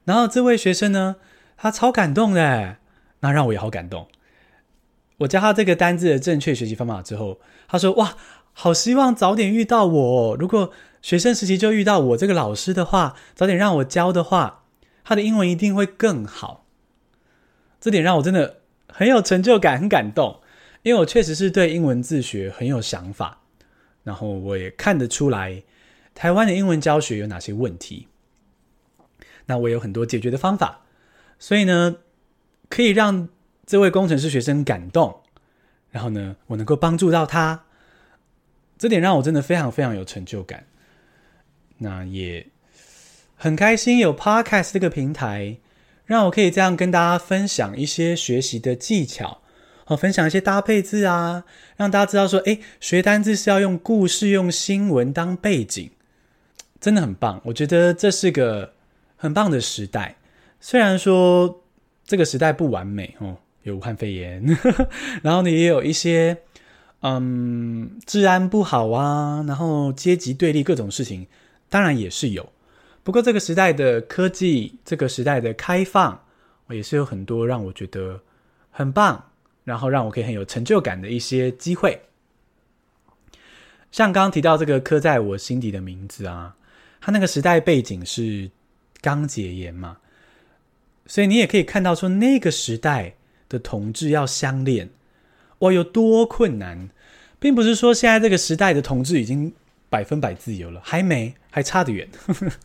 [0.05, 1.17] 然后这位学生呢，
[1.59, 2.79] 他超感动的，
[3.21, 4.09] 那让我也好感动。
[5.19, 8.17] 我教他这个单字的正确学习方法之后，他说：“哇，
[8.59, 10.37] 好希望早点遇到我。
[10.37, 14.65] 如果。”学生时期就遇到我这个老师的话，早点让我教的话，
[15.05, 16.67] 他的英文一定会更好。
[17.81, 20.41] 这点让我真的很有成就感，很感动，
[20.83, 23.43] 因为我确实是对英文自学很有想法，
[24.03, 25.63] 然后我也看得出来
[26.13, 28.09] 台湾的英文教学有哪些问题，
[29.45, 30.81] 那我有很多解决的方法，
[31.39, 31.99] 所以呢，
[32.69, 33.29] 可以让
[33.65, 35.21] 这位工程师学生感动，
[35.91, 37.66] 然后呢，我能够帮助到他，
[38.79, 40.65] 这点让我真的非常非常有成就感。
[41.79, 42.47] 那也
[43.35, 45.59] 很开心有 Podcast 这个平台，
[46.05, 49.43] 让我可以这样跟大家分享一些学习的技巧，
[49.87, 51.45] 哦，分享一些搭配字啊，
[51.77, 55.91] 让大家知道说，诶，学单字是要用故事、用新闻当背景，
[56.81, 57.41] 真的很棒。
[57.45, 58.73] 我觉得这是个
[59.17, 60.17] 很棒的时代，
[60.61, 61.63] 虽然说
[62.07, 64.43] 这个时代不完美哦，有武汉肺炎，
[65.23, 66.39] 然后呢也有一些
[67.01, 71.27] 嗯治安不好啊，然后阶级对立各种事情。
[71.69, 72.53] 当然也是有，
[73.03, 76.25] 不过这个时代的科技，这个时代的开放，
[76.71, 78.21] 也是有很多让我觉得
[78.71, 79.31] 很棒，
[79.65, 82.01] 然后让我可以很有成就感的一些机会。
[83.91, 86.55] 像刚刚提到这个刻在我心底的名字啊，
[87.01, 88.49] 它那个时代背景是
[89.01, 89.97] 刚解严嘛，
[91.07, 93.17] 所以你也可以看到说那个时代
[93.49, 94.89] 的同志要相恋，
[95.61, 96.91] 哇，有多困难，
[97.39, 99.53] 并不是说现在这个时代的同志已经
[99.89, 101.35] 百分百自由了，还没。
[101.57, 102.07] 还差得远，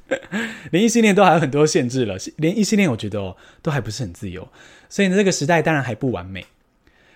[0.69, 2.17] 连异性恋都还有很多限制了。
[2.36, 4.45] 连异性恋，我觉得哦，都还不是很自由。
[4.89, 6.45] 所以呢，这个时代当然还不完美。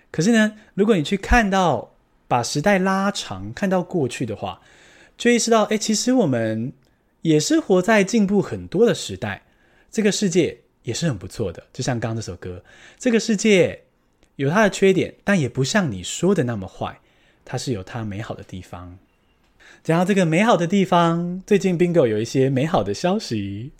[0.10, 1.94] 可是呢，如果你去看到，
[2.30, 4.62] 把时代拉长，看到过去的话，
[5.18, 6.72] 就意识到，哎，其实我们
[7.24, 9.44] 也是活在进步很多的时代。
[9.92, 11.62] 这个世界也是很不错的。
[11.74, 12.64] 就像刚刚这首歌，
[12.98, 13.84] 这个世界
[14.36, 17.00] 有它的缺点，但也不像你说的那么坏。
[17.44, 18.98] 它是有它美好的地方。
[19.84, 23.72] 讲到这个美好的地方，最近 Bingo 有一些美好的消息，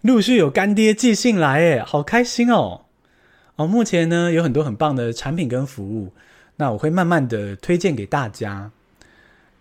[0.00, 2.82] 陆续有干爹寄信来，哎，好开心哦！
[3.56, 6.12] 哦，目前呢有很多很棒的产品跟服务，
[6.56, 8.72] 那我会慢慢的推荐给大家。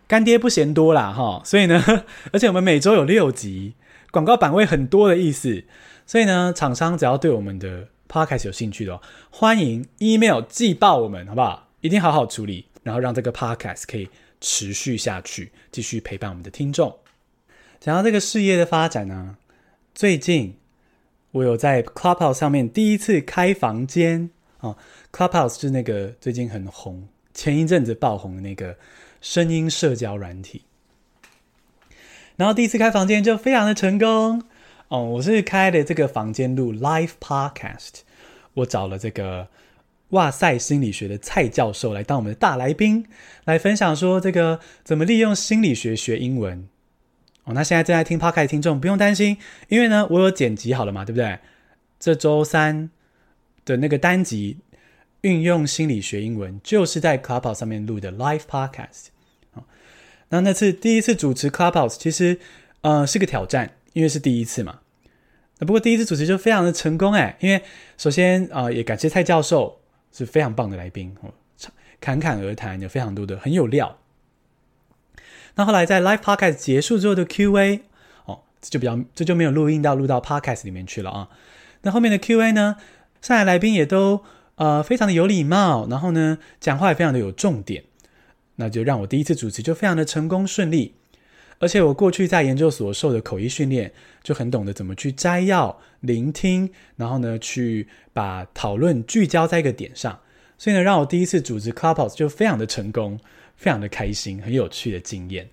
[0.08, 1.84] 干爹不嫌多啦，哈，所以呢，
[2.34, 3.74] 而且我们每周有六集，
[4.10, 5.64] 广告版位很多的意思。
[6.06, 11.68] 所以呢，厂商只要对我们的 podcast 有兴趣的哦，欢迎 email 寄报我们，好不好？
[11.82, 14.10] 一定好好处理，然后让这个 podcast 可以
[14.42, 16.98] 持续下去，继续陪伴我们的听众。
[17.80, 19.38] 讲到这个事业的发展呢，
[19.94, 20.56] 最近
[21.32, 24.76] 我有在 Clubhouse 上面第一次开房间啊。
[25.12, 28.78] Clubhouse 是那个最近很红，前一阵子爆红的那个
[29.22, 30.64] 声音社交软体。
[32.36, 34.44] 然后第一次开房间就非常的成功
[34.88, 35.04] 哦。
[35.04, 38.02] 我是开的这个房间录 Live Podcast，
[38.54, 39.48] 我找了这个
[40.10, 43.06] 哇塞心理学的蔡教授来当我们的大来宾，
[43.46, 46.68] 来分享说这个怎么利用心理学学英文。
[47.44, 49.38] 哦，那现在正在听 Podcast 的听众不用担心，
[49.70, 51.40] 因为呢我有剪辑好了嘛，对不对？
[52.00, 52.90] 这周三
[53.66, 54.58] 的那个单集。
[55.22, 59.08] 运用心理学英文，就是在 Clubhouse 上面录的 Live Podcast。
[60.30, 62.40] 那那次第一次主持 Clubhouse，其实
[62.82, 64.80] 呃是个挑战，因为是第一次嘛。
[65.60, 67.64] 那不过第一次主持就非常的成功哎，因为
[67.98, 69.82] 首先啊、也感谢蔡教授
[70.12, 71.34] 是非常棒的来宾哦，
[72.00, 73.98] 侃侃而谈，有非常多的很有料。
[75.56, 77.82] 那后来在 Live Podcast 结束之后的 Q&A
[78.26, 81.30] 哦，这就比较这就没有录音到录到 Podcast 里面去了啊。
[81.82, 82.76] 那后面的 Q&A 呢，
[83.22, 84.24] 上来来宾也都。
[84.58, 87.84] 呃，非常的有礼貌，然后呢，讲话也非常的有重点，
[88.56, 90.96] 那就让我第一次主持就非常的成功顺利。
[91.60, 93.92] 而且我过去在研究所受的口译训练，
[94.22, 100.20] 就很懂得怎么去摘要、聆听，然后呢，去把讨论聚焦在一个点上。
[100.58, 103.20] 所以呢，让我第一次组织 Clubhouse 就非常的成功，
[103.56, 105.50] 非常的开心，很有趣的经验。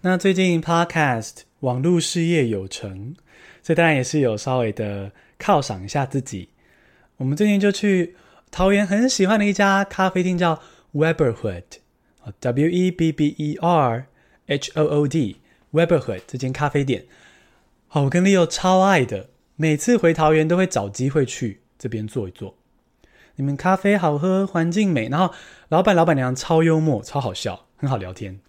[0.00, 3.16] 那最近 Podcast 网络事业有成，
[3.62, 6.48] 这当然也是有稍微的犒赏一下自己。
[7.16, 8.14] 我们最近就去
[8.50, 10.60] 桃园很喜欢的一家咖啡厅，叫
[10.94, 14.06] Webberhood，W E B B E R
[14.46, 17.04] H O O D，Webberhood 这间咖啡店，
[17.88, 22.56] 好，我跟 Leo 超爱的，每次回桃园都会找机会去这边坐一坐。
[23.36, 25.34] 你们咖啡好喝，环境美，然后
[25.68, 28.40] 老板老板娘超幽默，超好笑，很好聊天。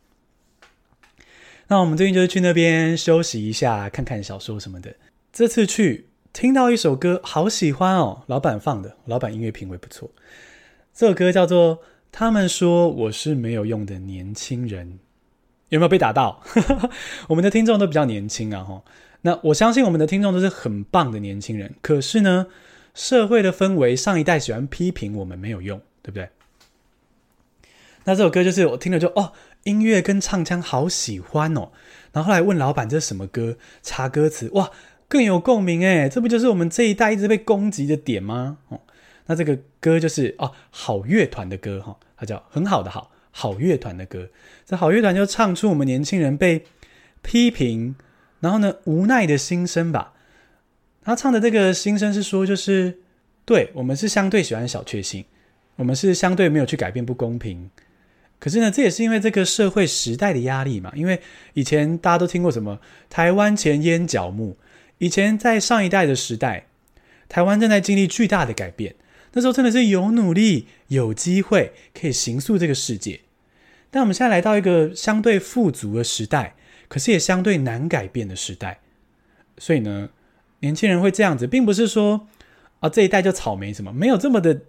[1.67, 4.95] 那我们最近就是去那边休息一下，看看小说什么的。
[5.31, 6.07] 这次去。
[6.33, 8.21] 听到一首歌，好喜欢哦！
[8.27, 10.12] 老板放的，老板音乐品味不错。
[10.93, 11.77] 这首歌叫做
[12.12, 14.88] 《他们说我是没有用的年轻人》，
[15.69, 16.41] 有没有被打到？
[17.30, 18.84] 我们的听众都比较年轻啊，哈。
[19.21, 21.75] 那我相信我们的听众都是很棒的年轻人。
[21.82, 22.47] 可是呢，
[22.93, 26.30] 社会的氛围，上一代喜欢批评我们没有用，对不对？
[28.06, 31.71] 那这首歌就是我听了就哦，音乐跟唱腔好喜欢哦。
[32.13, 34.71] 然后后来问老板这是什么歌，查歌词，哇！
[35.10, 38.58] 更有共鸣诶，这不就是我们这一代一直被攻击的点吗？
[38.67, 38.82] 哦，
[39.27, 44.30] 那这个歌就是哦，好乐团的歌哈，它叫很好的好，好乐团的歌。
[44.65, 46.63] 这好乐团就唱出我们年轻人被
[47.21, 47.95] 批评，
[48.39, 50.13] 然后呢无奈的心声吧。
[51.04, 52.97] 他唱的这个心声是说，就是
[53.45, 55.23] 对我们是相对喜欢小确幸，
[55.76, 57.69] 我们是相对没有去改变不公平。
[58.39, 60.91] 可是呢，这也是因为这个社会时代的压力嘛。
[60.95, 61.21] 因为
[61.54, 64.58] 以前大家都听过什么台湾前烟脚木。
[64.97, 66.65] 以前在上一代的时代，
[67.30, 68.95] 台湾正在经历巨大的改变。
[69.34, 73.19] 那时候真的是有努力、有机会可以行塑这个世界。
[73.89, 76.56] 但我们现在来到一个相对富足的时代，
[76.88, 78.80] 可是也相对难改变的时代。
[79.58, 80.10] 所以呢，
[80.60, 82.28] 年轻人会这样子，并不是说
[82.80, 84.62] 啊这一代就草莓什么，没有这么的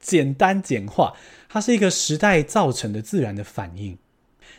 [0.00, 1.14] 简单简化。
[1.48, 3.96] 它是一个时代造成的自然的反应。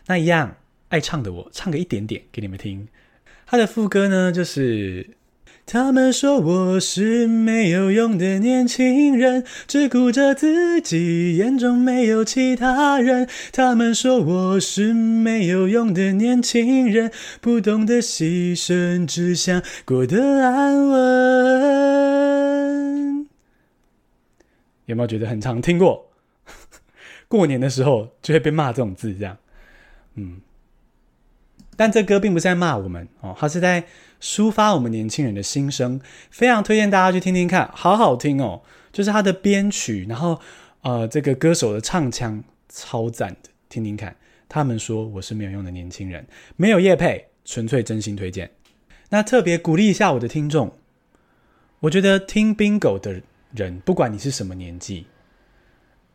[0.08, 0.58] 那一样
[0.90, 2.88] 爱唱的我，唱个一点点给你们听。
[3.46, 5.17] 他的副歌呢，就是
[5.70, 13.28] 他们说我是没有用的年轻人，只顾着自己，眼中没有其他人。
[13.52, 22.08] 他们说我是没有用的年轻人，不懂得牺牲，只想过得安稳。
[24.86, 26.10] 有没有觉得很常听过？
[27.28, 29.38] 过年的时候就会被骂这种字，这样，
[30.16, 30.38] 嗯。
[31.78, 33.86] 但这歌并不是在骂我们哦，它是在
[34.20, 38.62] 抒发我们年轻人的心声，非常推荐大家去听听看，好好听哦。
[38.92, 40.40] 就是它的编曲，然后
[40.82, 44.16] 呃，这个歌手的唱腔超赞的，听听看。
[44.50, 48.50] 他们说我是没有用的年轻人，没有叶配，纯粹真心推荐。
[49.10, 50.74] 那特别鼓励一下我的听众，
[51.82, 53.22] 我觉得听 Bingo 的
[53.54, 55.06] 人，不管你是什么年纪，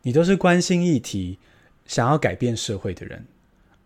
[0.01, 1.39] 你都是关心议题、
[1.85, 3.25] 想要改变社会的人。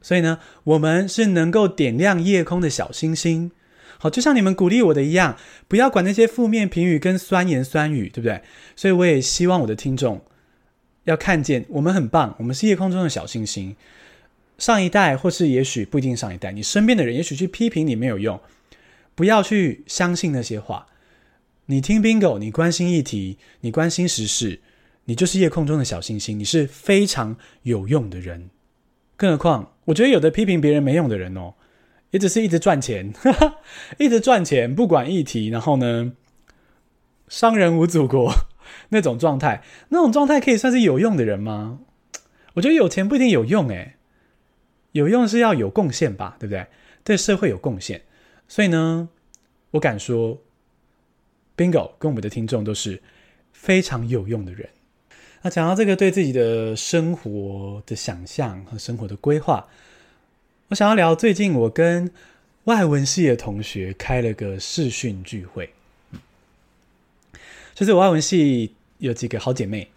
[0.01, 3.51] 所以呢，我们是能够点亮夜空的小星星。
[3.99, 8.41] 好，就像你们鼓励我的一样，不要管那些负面评语跟酸言酸语，对不对？
[8.75, 10.21] 所以我也希望我的听众
[11.05, 13.75] 要看见我们很棒，我们是夜空中的小星星。
[14.59, 18.39] 上一代，或是也许不一定上一代，你身边的人也许去批评你没有用，
[19.15, 20.87] 不要去相信那些话。
[21.65, 24.61] 你听 Bingo，你关心议题，你关心时事，
[25.05, 28.49] 你就是夜空中的小星星，你是非常有用的人。
[29.17, 31.55] 更何况，我觉得有的批评别人没用的人哦，
[32.11, 33.55] 也只是一直赚钱，哈哈，
[33.97, 36.13] 一直赚钱，不管议题，然后呢，
[37.27, 38.31] 商人无祖国
[38.89, 41.79] 那种状态，那种状态可以算是有用的人吗？
[42.53, 43.95] 我觉得有钱不一定有用，诶，
[44.91, 46.67] 有用是要有贡献吧，对不对？
[47.03, 48.03] 对社会有贡献。
[48.47, 49.09] 所以呢，
[49.71, 50.41] 我敢说
[51.55, 53.01] ，Bingo 跟我们的听众都是
[53.51, 54.69] 非常有用的人。
[55.41, 59.67] 那讲到这个对自己的生活的想象和生活的规划，
[60.69, 62.11] 我想要聊最近我跟
[62.65, 65.69] 外文系的同学开了个视讯聚会。
[67.73, 69.87] 就是我外文系有几个好姐妹，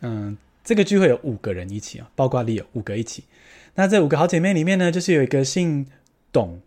[0.00, 3.24] 嗯，这个聚会有五个人一起啊，包括 Leo 五个一起。
[3.74, 5.86] 那这五个好姐妹里面呢，就是有一个姓
[6.32, 6.60] 董。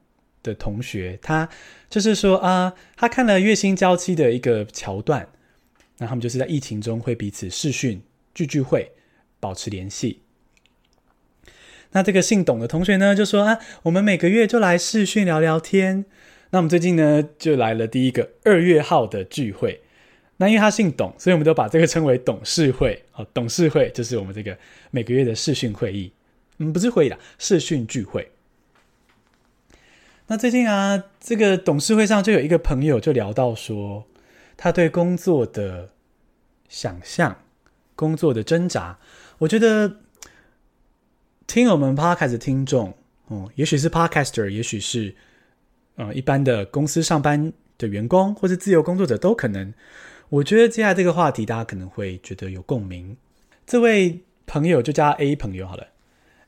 [0.43, 1.49] 的同学，他
[1.89, 5.27] 就是说啊，他看了《月薪娇妻》的一个桥段，
[5.97, 8.01] 那他们就是在疫情中会彼此视讯
[8.33, 8.91] 聚聚会，
[9.39, 10.21] 保持联系。
[11.91, 16.05] 那这个姓董的同学呢，就说啊，我们每个月就来视讯聊聊天。
[16.49, 19.81] 那我们最近呢，就来了第一个二月号的聚会。
[20.37, 23.03] 那因为他姓董，所以我们都把这个称为董事会。
[23.11, 24.57] 好，董事会就是我们这个
[24.91, 26.11] 每个月的视讯会议，
[26.57, 28.29] 嗯，不是会议啦，视讯聚会。
[30.27, 34.05] 那最近啊，这个董事会上就有一个朋友就聊到说，
[34.57, 35.91] 他对工作的
[36.67, 37.35] 想象、
[37.95, 38.97] 工作的挣扎。
[39.37, 39.97] 我觉得
[41.47, 42.93] 听我们 podcast 的听众，
[43.27, 45.15] 哦，也许是 podcaster，也许是
[45.95, 49.73] 呃一般的公司上班的员工，或是自由工作者都可能。
[50.29, 53.17] 我觉得接下来这个话题，大家可能会觉得有共鸣。
[53.65, 55.87] 这位朋友就叫 A 朋友好了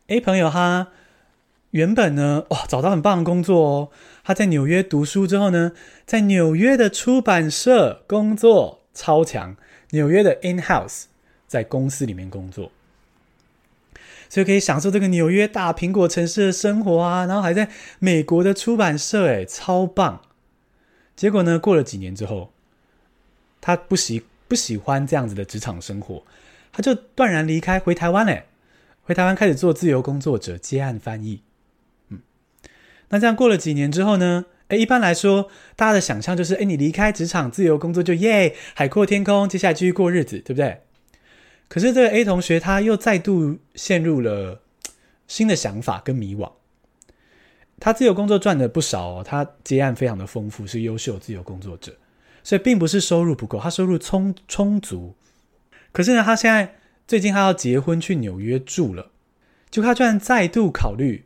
[0.08, 0.90] ，A 朋友他。
[1.72, 3.90] 原本呢，哇，找到很棒的工作哦。
[4.28, 5.72] 他在纽约读书之后呢，
[6.06, 9.56] 在纽约的出版社工作，超强。
[9.92, 11.06] 纽约的 in house，
[11.48, 12.70] 在公司里面工作，
[14.28, 17.26] 所以可以享受这个纽约大苹果城市的生活啊。
[17.26, 20.22] 然后还在美国的出版社，诶，超棒。
[21.16, 22.52] 结果呢，过了几年之后，
[23.62, 26.24] 他不喜不喜欢这样子的职场生活，
[26.74, 28.44] 他就断然离开，回台湾嘞，
[29.04, 31.44] 回台湾开始做自由工作者，接案翻译。
[33.10, 34.46] 那这样过了几年之后呢？
[34.70, 40.82] 诶，一般来说，大家的想象就是，诶，你离开职场自由工作就耶，海阔天空，接下来继续过日子，对不对？
[41.70, 44.62] 可是这个 A 同学他又再度陷入了
[45.26, 46.52] 新的想法跟迷惘。
[47.80, 51.96] 他自由工作赚的不少哦，他接案非常的丰富，是优秀自由工作者，
[52.44, 55.16] 所以并不是收入不够，他收入充充足。
[55.94, 56.76] 可是呢，他现在
[57.08, 59.12] 最近他要结婚去纽约住了，
[59.70, 61.24] 就他居然再度考虑。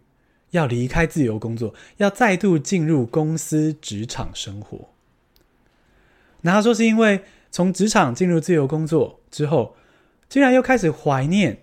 [0.52, 4.90] 要离开自由工作，要再度进入公司职场生活。
[6.42, 9.76] 那他说是因为从职场进入自由工作之后，
[10.30, 11.62] 竟然又开始怀念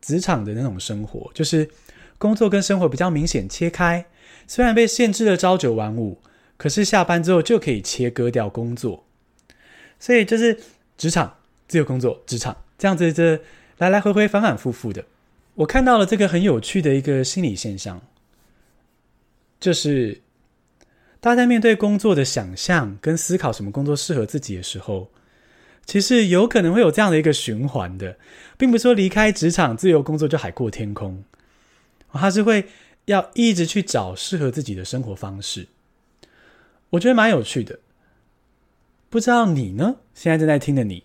[0.00, 1.68] 职场的那种生活，就是
[2.18, 4.06] 工作跟生活比较明显切开。
[4.46, 6.18] 虽然被限制了朝九晚五，
[6.56, 9.04] 可是下班之后就可以切割掉工作。
[9.98, 10.58] 所以就是
[10.98, 11.36] 职场、
[11.68, 13.40] 自由工作、职场这样子，这
[13.78, 15.04] 来来回回、反反复复的。
[15.54, 18.02] 我看到了这个很有趣的一个心理现象。
[19.64, 20.20] 就是，
[21.20, 25.10] 大家面对工作的想象跟思考，什么工作适合自己的时候，
[25.86, 28.18] 其实有可能会有这样的一个循环的，
[28.58, 31.24] 并不是说离开职场自由工作就海阔天空，
[32.12, 32.66] 他是会
[33.06, 35.66] 要一直去找适合自己的生活方式。
[36.90, 37.78] 我觉得蛮有趣的，
[39.08, 39.96] 不知道你呢？
[40.12, 41.04] 现在正在听的你，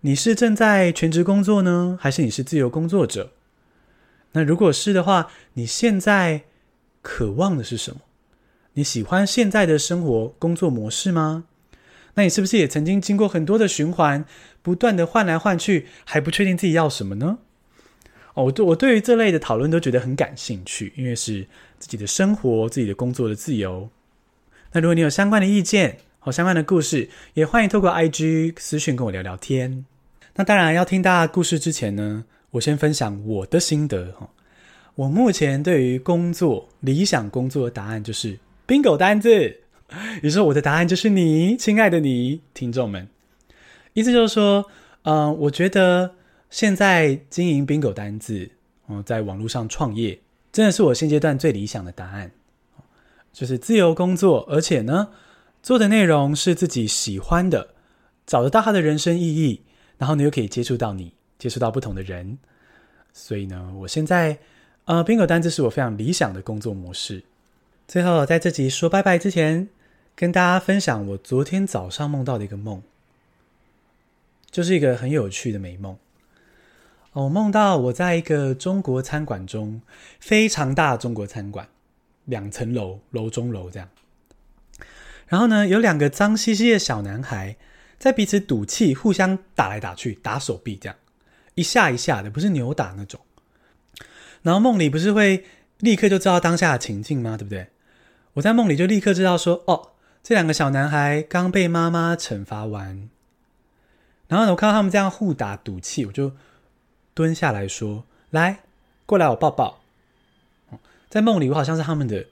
[0.00, 3.30] 你是正在全职工作呢，还是你是自由工作者？
[4.32, 6.42] 那如果是的话，你现在。
[7.02, 8.00] 渴望的是什么？
[8.74, 11.44] 你喜欢现在的生活工作模式吗？
[12.14, 14.24] 那你是不是也曾经经过很多的循环，
[14.62, 17.38] 不断的换来换去，还不确定自己要什么呢？
[18.34, 21.46] 哦，我对我对于这类的讨论都觉得很感兴趣，因为是
[21.78, 23.88] 自己的生活、自己的工作的自由。
[24.72, 29.84] 那如果你有相关的意见或相关的故事，也欢迎透过 IG 私讯跟我聊聊天。
[30.36, 34.28] 那当然要听大家故事之前呢，我先分享我的心得哈。
[35.00, 39.58] 我目前对于工作理想工作的答案就是 bingo 单字，
[40.16, 43.08] 也就是我的答案就是你，亲爱的你，听众们。
[43.94, 44.66] 意思就是说，
[45.04, 46.16] 嗯、我觉得
[46.50, 48.50] 现在经营 bingo 单字，
[48.88, 50.20] 嗯、在网络上创业，
[50.52, 52.30] 真的是我现阶段最理想的答案，
[53.32, 55.08] 就是自由工作，而且呢，
[55.62, 57.68] 做的内容是自己喜欢的，
[58.26, 59.62] 找得到他的人生意义，
[59.96, 62.36] 然后你又可以接触到你，接触到不同的人，
[63.14, 64.38] 所以呢，我现在。
[64.90, 67.22] 呃，Bingo 单字是我非常理想的工作模式。
[67.86, 69.68] 最后，在这集说拜拜之前，
[70.16, 72.82] 跟大家分享我昨天早上梦到的一个梦，
[74.50, 75.96] 就是一个很有趣的美梦。
[77.12, 79.80] 我梦到我在一个中国餐馆中，
[80.18, 81.68] 非常大的中国餐馆，
[82.24, 83.88] 两层楼，楼中楼这样。
[85.28, 87.56] 然后呢，有两个脏兮兮的小男孩
[87.96, 90.96] 在彼此赌气，互相打来打去，打手臂这样，
[91.54, 93.20] 一下一下的，不是扭打那种。
[94.42, 95.44] 然后梦里不是会
[95.78, 97.36] 立刻就知道当下的情境吗？
[97.36, 97.68] 对不对？
[98.34, 99.90] 我在梦里就立刻知道说，哦，
[100.22, 103.08] 这两个小男孩刚被妈妈惩罚完。
[104.28, 106.32] 然后呢，我看到他们这样互打赌气，我就
[107.14, 108.60] 蹲下来说：“来，
[109.04, 109.80] 过来，我抱抱。”
[111.10, 112.26] 在梦里，我好像是他们的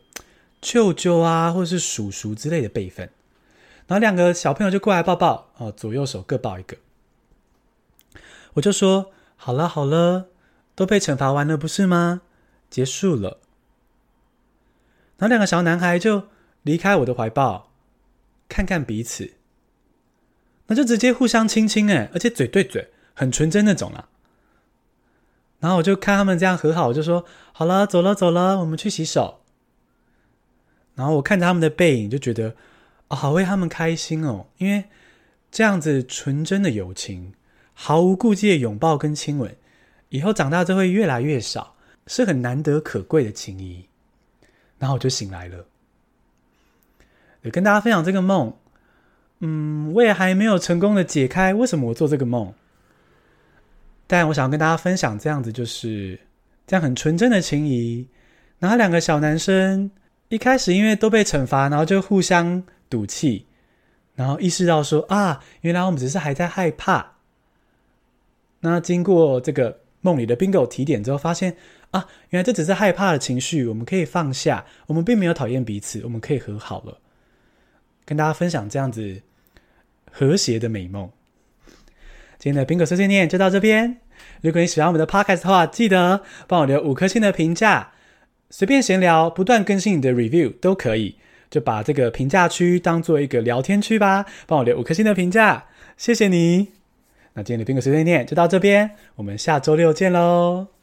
[0.60, 3.10] 舅舅啊，或者是叔叔之类的辈分。
[3.88, 6.76] 然后两个小朋友就过来抱抱，哦，左右手各抱一个。
[8.52, 10.28] 我就说：“好了好了，
[10.78, 12.22] 都被惩罚完了，不是吗？
[12.70, 13.40] 结束了。”
[15.18, 16.28] 然后两个小男孩就
[16.62, 17.72] 离开我的怀抱，
[18.48, 19.32] 看看彼此，
[20.68, 24.08] 那就直接互相亲亲，哎，而且嘴对嘴，很纯真那种啦。
[25.58, 29.40] 然后我就看他们这样和好，我就说好了，走了走了，我们去洗手。
[30.94, 32.54] 然后我看着他们的背影，就觉得，
[33.08, 34.84] 好为他们开心哦，因为
[35.50, 37.34] 这样子纯真的友情，
[37.74, 39.56] 毫无顾忌的拥抱跟亲吻，
[40.08, 41.74] 以后长大就会越来越少，
[42.06, 43.86] 是很难得可贵的情谊。
[44.78, 45.66] 然后我就醒来了，
[47.50, 48.54] 跟大家分享这个梦。
[49.40, 52.52] 嗯，我也还没有成功的解开为什么我做这个梦，
[54.06, 56.18] 但我想要跟大家分享这样子，就是
[56.66, 58.08] 这样很纯真的情谊。
[58.58, 59.90] 然后两个小男生
[60.28, 63.46] 一开始因为都被惩罚，然后就互相赌气，
[64.16, 67.14] 然后意识到说啊，原来我们只是还在害怕。
[68.60, 69.78] 那经过这个
[70.08, 71.56] 梦里的 Bingo 提点之后，发现。
[71.90, 76.98] 啊，原来这只是害怕的情绪，我们可以放下，我们并没有讨厌彼此，我们可以和好了。
[78.04, 79.22] 跟大家分享这样子
[80.12, 81.10] 和谐的美梦。
[82.38, 83.96] 今天的 Bingo 碎碎念就到这边。
[84.42, 87.92] 如果你喜欢我们的 Podcast 的话，记得帮我留五颗星的评价。
[88.50, 91.16] 随便闲聊，不断更新你的 Review 都可以，
[91.48, 94.26] 就把这个评价区当做一个聊天区吧。
[94.46, 95.64] 帮我留五颗星的评价，
[95.96, 96.77] 谢谢你。
[97.38, 100.77] 那今天的 Bingo 碎碎念就到这边，我们下周六见喽。